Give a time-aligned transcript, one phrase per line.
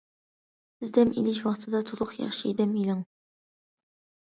[0.79, 3.07] سىز دەم ئېلىش ۋاقتىدا تولۇق، ياخشى دەم ئېلىڭ!